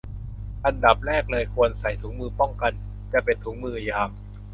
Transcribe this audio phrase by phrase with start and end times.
[0.65, 2.73] อันดับแรกเลยควรใส่ถุงมือป้องกัน
[3.13, 4.09] จะเป็นถุงมือยาง